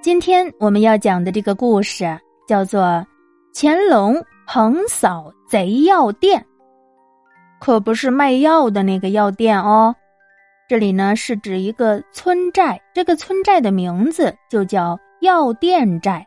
[0.00, 2.16] 今天我们要讲的这个故事
[2.46, 2.82] 叫做
[3.52, 6.40] 《乾隆横扫贼药店》，
[7.58, 9.94] 可不是卖药的那个药店哦。
[10.68, 16.24] 这里呢是指一个村寨，这个村寨的名字就叫药店寨。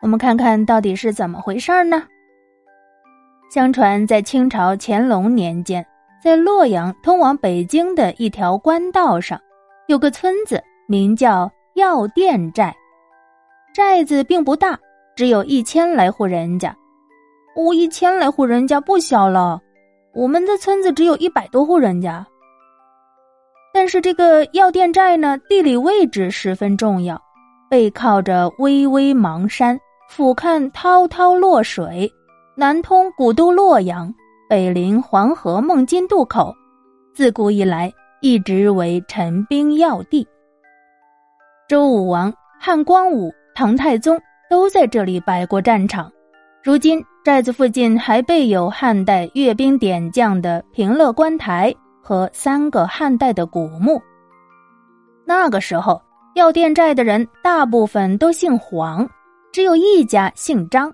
[0.00, 2.02] 我们看看到底是怎么回事呢？
[3.52, 5.86] 相传在清朝乾隆年间，
[6.24, 9.38] 在洛阳通往北京的一条官道上，
[9.86, 11.52] 有个村子名叫。
[11.80, 12.76] 药店寨，
[13.72, 14.78] 寨子并不大，
[15.16, 16.76] 只有一千来户人家。
[17.56, 19.58] 哦，一千来户人家不小了。
[20.12, 22.26] 我们的村子只有一百多户人家。
[23.72, 27.18] 但是这个药店寨呢，地理位置十分重要，
[27.70, 32.12] 背靠着巍巍邙山，俯瞰滔滔洛水，
[32.54, 34.12] 南通古都洛阳，
[34.50, 36.54] 北临黄河孟津渡口，
[37.14, 40.28] 自古以来一直为陈兵要地。
[41.70, 46.10] 周武王、汉光武、唐太宗都在这里摆过战场。
[46.64, 51.72] 如今寨子附近还备有汉代阅兵点将的平乐观台
[52.02, 54.02] 和三个汉代的古墓。
[55.24, 56.02] 那个时候，
[56.34, 59.08] 药店寨的人大部分都姓黄，
[59.52, 60.92] 只有一家姓张。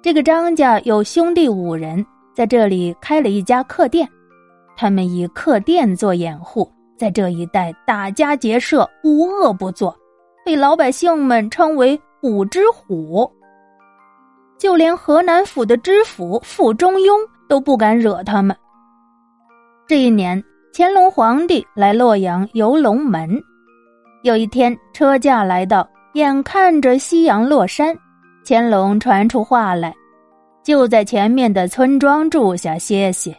[0.00, 2.02] 这个张家有兄弟五人，
[2.34, 4.08] 在这里开了一家客店，
[4.74, 6.66] 他们以客店做掩护。
[7.02, 9.92] 在这一带打家劫舍，无恶不作，
[10.44, 13.28] 被老百姓们称为“五只虎”。
[14.56, 18.56] 就连河南府的知府傅中庸都不敢惹他们。
[19.88, 20.40] 这一年，
[20.72, 23.36] 乾隆皇帝来洛阳游龙门，
[24.22, 27.98] 有一天车驾来到，眼看着夕阳落山，
[28.44, 29.92] 乾隆传出话来，
[30.62, 33.36] 就在前面的村庄住下歇歇。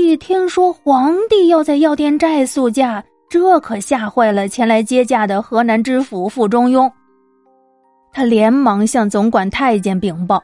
[0.00, 6.90] 一听说皇帝要在药店寨宿驾，这可吓坏了前来接驾的河南知府傅中庸。
[8.12, 10.42] 他连忙向总管太监禀报：“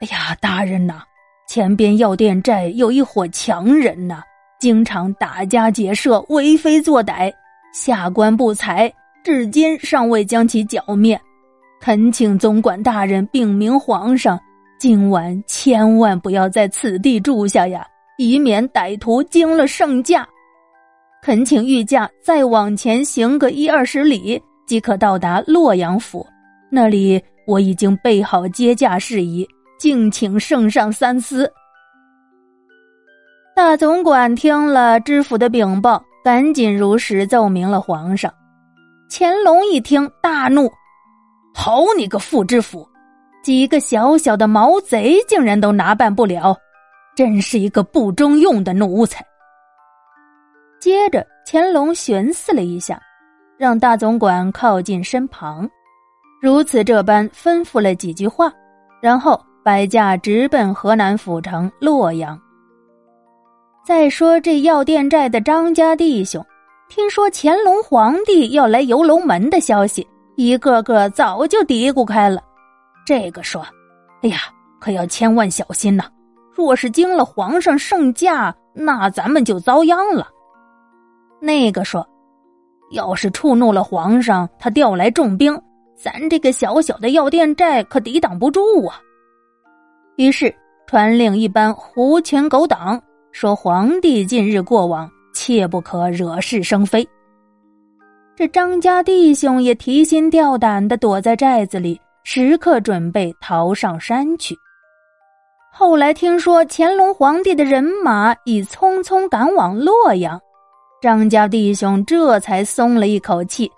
[0.00, 1.02] 哎呀，大人呐，
[1.46, 4.22] 前边药店寨有一伙强人呐，
[4.58, 7.30] 经常打家劫舍，为非作歹，
[7.74, 8.90] 下官不才，
[9.22, 11.20] 至今尚未将其剿灭。
[11.80, 14.40] 恳请总管大人禀明皇上，
[14.78, 17.86] 今晚千万不要在此地住下呀。”
[18.18, 20.28] 以免歹徒惊了圣驾，
[21.22, 26.26] 恳请御驾再往前行个一二十里，即可到达洛阳府。
[26.68, 29.46] 那里我已经备好接驾事宜，
[29.78, 31.48] 敬请圣上三思。
[33.54, 38.34] 大总管听了知府的禀报，赶紧如实奏明了皇上。
[39.08, 40.68] 乾隆一听大怒
[41.54, 42.84] ：“好你个副知府，
[43.44, 46.56] 几个小小的毛贼竟然都拿办不了！”
[47.18, 49.26] 真是一个不中用的奴才。
[50.80, 53.02] 接着，乾隆寻思了一下，
[53.58, 55.68] 让大总管靠近身旁，
[56.40, 58.52] 如此这般吩咐了几句话，
[59.02, 62.40] 然后摆驾直奔河南府城洛阳。
[63.84, 66.40] 再说这药店寨的张家弟兄，
[66.88, 72.40] 听说乾隆皇帝要来游龙门的消息，一个个早就嘀咕开了。
[73.04, 73.66] 这个说
[74.22, 74.38] ：“哎呀，
[74.78, 76.04] 可要千万小心呐！”
[76.58, 80.26] 若是惊了皇上圣驾，那咱们就遭殃了。
[81.40, 82.04] 那个说，
[82.90, 85.56] 要是触怒了皇上，他调来重兵，
[85.96, 89.00] 咱这个小小的药店寨可抵挡不住啊。
[90.16, 90.52] 于是
[90.88, 97.08] 传令一般狐群狗党，说皇帝近日过往，切不可惹是生非。
[98.34, 104.56] 这张家弟兄也提心吊胆的躲在寨子里，时刻准备逃上山去。
[105.80, 110.36] 后来听说乾隆皇帝的人马已匆匆赶往洛阳，
[111.00, 113.70] 张家弟兄这才松了一口气。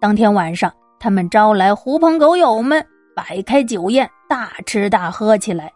[0.00, 2.80] 当天晚上，他们招来狐朋狗友们，
[3.16, 5.72] 摆开酒宴，大吃大喝起来。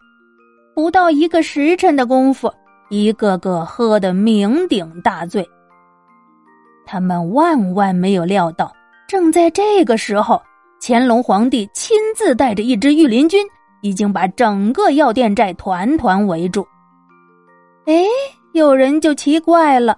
[0.73, 2.49] 不到一个时辰的功夫，
[2.89, 5.45] 一个个喝得酩酊大醉。
[6.85, 8.73] 他们万万没有料到，
[9.09, 10.41] 正在这个时候，
[10.81, 13.45] 乾隆皇帝亲自带着一支御林军。
[13.85, 16.65] 已经把整个药店寨团团围住。
[17.85, 18.03] 哎，
[18.53, 19.95] 有人就奇怪了：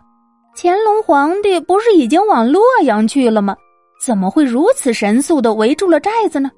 [0.57, 3.55] 乾隆皇帝不是已经往洛阳去了吗？
[4.03, 6.51] 怎么会如此神速的围住了寨子呢？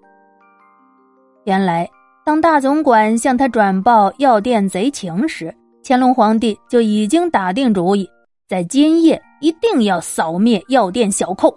[1.46, 1.88] 原来，
[2.26, 8.10] 当大总管向他转报药店贼情时，乾隆皇帝就已经打定主意，
[8.48, 11.56] 在今夜一定要扫灭药店小寇。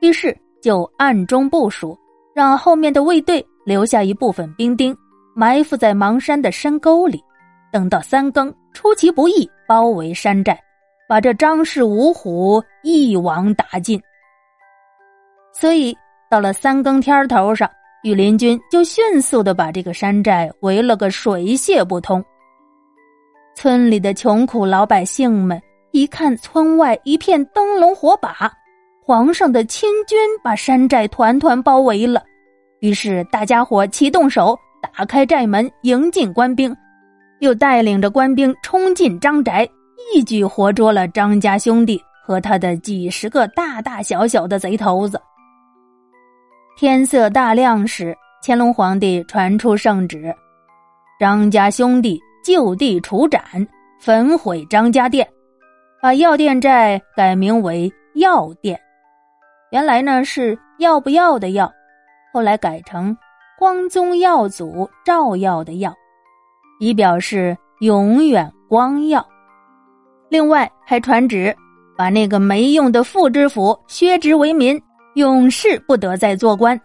[0.00, 1.96] 于是，就暗中部署，
[2.34, 3.46] 让后面的卫队。
[3.64, 4.96] 留下一部分兵丁，
[5.34, 7.22] 埋伏在邙山的深沟里，
[7.72, 10.58] 等到三更，出其不意包围山寨，
[11.08, 14.00] 把这张氏五虎一网打尽。
[15.52, 15.96] 所以
[16.30, 17.70] 到了三更天头上，
[18.02, 22.24] 羽林军就迅速的把这个山寨围了个水泄不通。
[23.54, 25.60] 村里的穷苦老百姓们
[25.90, 28.50] 一看村外一片灯笼火把，
[29.04, 32.24] 皇上的亲军把山寨团团包围了，
[32.82, 36.76] 于是大家伙齐动手，打开寨门迎进官兵，
[37.38, 39.66] 又带领着官兵冲进张宅，
[40.12, 45.20] 一举活捉了张家兄弟和他的几十个大大小小的贼头子。
[46.76, 50.34] 天色大亮时，乾隆皇帝传出圣旨，
[51.18, 52.20] 张家兄弟。
[52.44, 53.40] 就地处斩，
[54.00, 55.24] 焚毁张家店，
[56.00, 58.76] 把药店寨改名为药店。
[59.70, 61.72] 原来呢是要不要的要，
[62.32, 63.16] 后来改成
[63.58, 65.94] 光宗耀祖照耀的耀，
[66.80, 69.24] 以表示永远光耀。
[70.30, 71.54] 另外还传旨，
[71.96, 74.80] 把那个没用的副知府削职为民，
[75.14, 76.80] 永世不得再做官。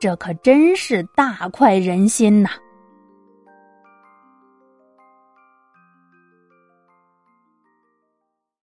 [0.00, 2.48] 这可真是大快人心呐！